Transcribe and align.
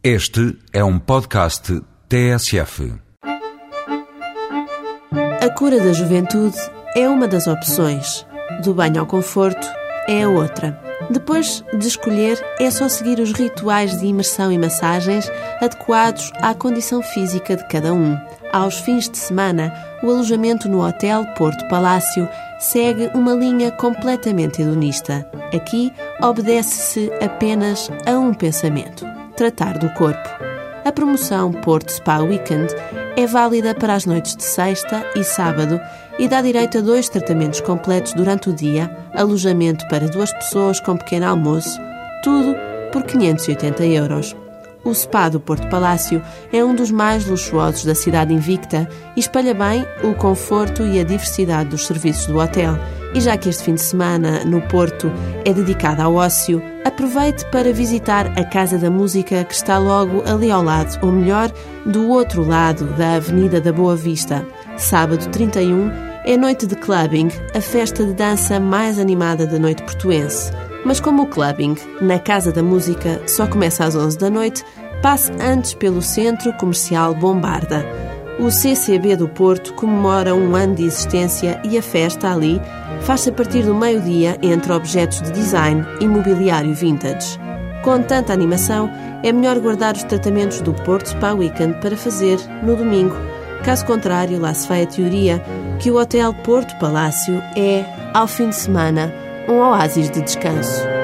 Este 0.00 0.56
é 0.72 0.84
um 0.84 0.96
podcast 0.96 1.82
TSF. 2.08 2.94
A 5.42 5.50
cura 5.50 5.80
da 5.80 5.92
juventude 5.92 6.56
é 6.94 7.08
uma 7.08 7.26
das 7.26 7.48
opções. 7.48 8.24
Do 8.62 8.72
banho 8.72 9.00
ao 9.00 9.06
conforto 9.06 9.66
é 10.06 10.22
a 10.22 10.28
outra. 10.28 10.80
Depois 11.10 11.64
de 11.76 11.88
escolher, 11.88 12.40
é 12.60 12.70
só 12.70 12.88
seguir 12.88 13.18
os 13.18 13.32
rituais 13.32 13.98
de 13.98 14.06
imersão 14.06 14.52
e 14.52 14.58
massagens 14.58 15.28
adequados 15.60 16.30
à 16.36 16.54
condição 16.54 17.02
física 17.02 17.56
de 17.56 17.66
cada 17.66 17.92
um. 17.92 18.16
Aos 18.52 18.78
fins 18.78 19.10
de 19.10 19.18
semana, 19.18 19.74
o 20.00 20.10
alojamento 20.10 20.68
no 20.68 20.86
Hotel 20.86 21.26
Porto 21.36 21.66
Palácio 21.68 22.28
segue 22.60 23.10
uma 23.14 23.32
linha 23.32 23.72
completamente 23.72 24.62
hedonista. 24.62 25.28
Aqui, 25.52 25.92
obedece-se 26.22 27.10
apenas 27.20 27.90
a 28.06 28.12
um 28.12 28.32
pensamento: 28.32 29.04
tratar 29.38 29.78
do 29.78 29.88
corpo. 29.90 30.28
A 30.84 30.90
promoção 30.90 31.52
Porto 31.52 31.92
Spa 31.92 32.18
Weekend 32.18 32.74
é 33.16 33.24
válida 33.24 33.72
para 33.72 33.94
as 33.94 34.04
noites 34.04 34.34
de 34.34 34.42
sexta 34.42 35.06
e 35.14 35.22
sábado 35.22 35.80
e 36.18 36.26
dá 36.26 36.42
direito 36.42 36.78
a 36.78 36.80
dois 36.80 37.08
tratamentos 37.08 37.60
completos 37.60 38.14
durante 38.14 38.50
o 38.50 38.52
dia, 38.52 38.90
alojamento 39.14 39.86
para 39.88 40.08
duas 40.08 40.32
pessoas 40.32 40.80
com 40.80 40.96
pequeno 40.96 41.26
almoço, 41.26 41.78
tudo 42.24 42.56
por 42.90 43.04
580 43.04 43.86
euros. 43.86 44.34
O 44.88 44.94
spa 44.94 45.28
do 45.28 45.38
Porto 45.38 45.68
Palácio 45.68 46.22
é 46.50 46.64
um 46.64 46.74
dos 46.74 46.90
mais 46.90 47.26
luxuosos 47.26 47.84
da 47.84 47.94
cidade 47.94 48.32
invicta 48.32 48.88
e 49.14 49.20
espalha 49.20 49.52
bem 49.52 49.84
o 50.02 50.14
conforto 50.14 50.82
e 50.82 50.98
a 50.98 51.04
diversidade 51.04 51.68
dos 51.68 51.86
serviços 51.86 52.24
do 52.24 52.38
hotel. 52.38 52.74
E 53.14 53.20
já 53.20 53.36
que 53.36 53.50
este 53.50 53.64
fim 53.64 53.74
de 53.74 53.82
semana 53.82 54.46
no 54.46 54.62
Porto 54.62 55.12
é 55.44 55.52
dedicado 55.52 56.00
ao 56.00 56.14
ócio, 56.14 56.62
aproveite 56.86 57.44
para 57.50 57.70
visitar 57.70 58.28
a 58.28 58.44
Casa 58.44 58.78
da 58.78 58.90
Música 58.90 59.44
que 59.44 59.52
está 59.52 59.76
logo 59.76 60.22
ali 60.26 60.50
ao 60.50 60.62
lado, 60.62 60.98
ou 61.02 61.12
melhor, 61.12 61.52
do 61.84 62.08
outro 62.08 62.42
lado 62.42 62.86
da 62.96 63.16
Avenida 63.16 63.60
da 63.60 63.74
Boa 63.74 63.94
Vista. 63.94 64.46
Sábado 64.78 65.28
31 65.28 65.90
é 66.24 66.34
noite 66.34 66.66
de 66.66 66.76
clubbing, 66.76 67.28
a 67.54 67.60
festa 67.60 68.06
de 68.06 68.14
dança 68.14 68.58
mais 68.58 68.98
animada 68.98 69.46
da 69.46 69.58
noite 69.58 69.82
portuense. 69.82 70.50
Mas 70.84 71.00
como 71.00 71.22
o 71.22 71.26
clubbing 71.26 71.76
na 72.00 72.18
Casa 72.18 72.52
da 72.52 72.62
Música 72.62 73.20
só 73.26 73.46
começa 73.46 73.84
às 73.84 73.94
11 73.96 74.18
da 74.18 74.30
noite, 74.30 74.64
passe 75.02 75.32
antes 75.40 75.74
pelo 75.74 76.02
Centro 76.02 76.52
Comercial 76.54 77.14
Bombarda. 77.14 77.84
O 78.38 78.50
CCB 78.50 79.16
do 79.16 79.28
Porto 79.28 79.74
comemora 79.74 80.34
um 80.34 80.54
ano 80.54 80.76
de 80.76 80.84
existência 80.84 81.60
e 81.64 81.76
a 81.76 81.82
festa 81.82 82.32
ali 82.32 82.60
faz-se 83.00 83.30
a 83.30 83.32
partir 83.32 83.62
do 83.62 83.74
meio-dia 83.74 84.38
entre 84.42 84.72
objetos 84.72 85.20
de 85.22 85.32
design 85.32 85.84
e 86.00 86.06
mobiliário 86.06 86.72
vintage. 86.72 87.38
Com 87.82 88.00
tanta 88.02 88.32
animação, 88.32 88.90
é 89.24 89.32
melhor 89.32 89.58
guardar 89.58 89.94
os 89.94 90.04
tratamentos 90.04 90.60
do 90.60 90.72
Porto 90.72 91.08
Spa 91.08 91.32
Weekend 91.32 91.80
para 91.80 91.96
fazer 91.96 92.38
no 92.62 92.76
domingo. 92.76 93.16
Caso 93.64 93.84
contrário, 93.84 94.38
lá 94.38 94.54
se 94.54 94.68
vai 94.68 94.84
a 94.84 94.86
teoria 94.86 95.42
que 95.80 95.90
o 95.90 95.96
Hotel 96.00 96.32
Porto 96.44 96.78
Palácio 96.78 97.42
é, 97.56 97.84
ao 98.14 98.28
fim 98.28 98.50
de 98.50 98.56
semana, 98.56 99.12
um 99.48 99.60
oásis 99.60 100.10
de 100.10 100.20
descanso. 100.20 100.97